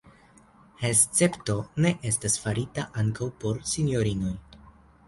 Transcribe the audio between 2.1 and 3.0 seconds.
estis farita